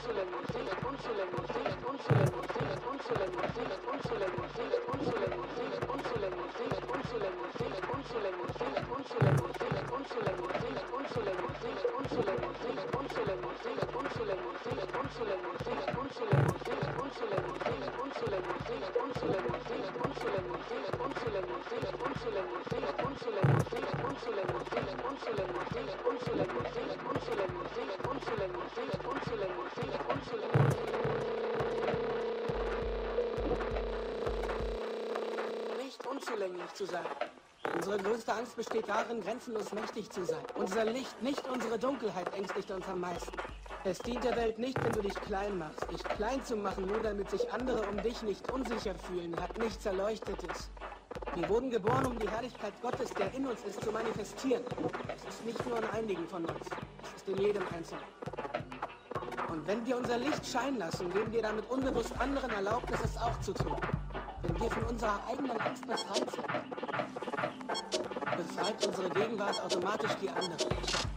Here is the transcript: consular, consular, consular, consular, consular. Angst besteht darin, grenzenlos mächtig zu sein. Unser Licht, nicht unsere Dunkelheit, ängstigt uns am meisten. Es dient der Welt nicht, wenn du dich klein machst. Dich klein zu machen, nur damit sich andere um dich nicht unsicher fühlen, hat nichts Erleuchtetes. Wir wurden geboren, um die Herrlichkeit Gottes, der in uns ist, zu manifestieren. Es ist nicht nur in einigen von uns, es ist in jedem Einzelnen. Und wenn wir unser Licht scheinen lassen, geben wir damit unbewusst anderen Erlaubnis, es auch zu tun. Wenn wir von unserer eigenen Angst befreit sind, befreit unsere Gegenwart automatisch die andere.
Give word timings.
consular, 0.00 0.26
consular, 0.26 0.76
consular, 0.80 1.28
consular, 1.30 2.30
consular. 2.30 2.39
Angst 38.40 38.56
besteht 38.56 38.88
darin, 38.88 39.20
grenzenlos 39.20 39.70
mächtig 39.72 40.10
zu 40.10 40.24
sein. 40.24 40.42
Unser 40.54 40.86
Licht, 40.86 41.22
nicht 41.22 41.46
unsere 41.46 41.78
Dunkelheit, 41.78 42.34
ängstigt 42.34 42.70
uns 42.70 42.88
am 42.88 43.00
meisten. 43.00 43.36
Es 43.84 43.98
dient 43.98 44.24
der 44.24 44.34
Welt 44.34 44.58
nicht, 44.58 44.82
wenn 44.82 44.92
du 44.92 45.02
dich 45.02 45.14
klein 45.14 45.58
machst. 45.58 45.90
Dich 45.92 46.02
klein 46.02 46.42
zu 46.42 46.56
machen, 46.56 46.86
nur 46.86 47.00
damit 47.00 47.28
sich 47.28 47.52
andere 47.52 47.86
um 47.86 48.00
dich 48.02 48.22
nicht 48.22 48.50
unsicher 48.50 48.94
fühlen, 48.94 49.38
hat 49.38 49.58
nichts 49.58 49.84
Erleuchtetes. 49.84 50.70
Wir 51.34 51.50
wurden 51.50 51.68
geboren, 51.68 52.06
um 52.06 52.18
die 52.18 52.30
Herrlichkeit 52.30 52.72
Gottes, 52.80 53.10
der 53.10 53.30
in 53.34 53.46
uns 53.46 53.62
ist, 53.64 53.84
zu 53.84 53.92
manifestieren. 53.92 54.64
Es 55.14 55.34
ist 55.34 55.44
nicht 55.44 55.66
nur 55.66 55.76
in 55.76 55.84
einigen 55.90 56.26
von 56.26 56.42
uns, 56.46 56.66
es 57.02 57.16
ist 57.16 57.28
in 57.28 57.36
jedem 57.44 57.64
Einzelnen. 57.68 58.04
Und 59.50 59.66
wenn 59.66 59.84
wir 59.84 59.98
unser 59.98 60.16
Licht 60.16 60.46
scheinen 60.46 60.78
lassen, 60.78 61.12
geben 61.12 61.30
wir 61.30 61.42
damit 61.42 61.68
unbewusst 61.68 62.18
anderen 62.18 62.50
Erlaubnis, 62.52 63.00
es 63.04 63.18
auch 63.18 63.38
zu 63.40 63.52
tun. 63.52 63.76
Wenn 64.42 64.58
wir 64.58 64.70
von 64.70 64.84
unserer 64.84 65.20
eigenen 65.28 65.60
Angst 65.60 65.86
befreit 65.86 66.30
sind, 66.30 66.49
befreit 68.60 68.86
unsere 68.86 69.08
Gegenwart 69.10 69.60
automatisch 69.62 70.16
die 70.20 70.28
andere. 70.28 71.09